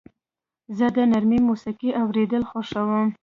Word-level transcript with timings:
زه 0.77 0.87
د 0.95 0.97
نرمې 1.11 1.39
موسیقۍ 1.47 1.89
اورېدل 2.01 2.43
خوښوم. 2.49 3.07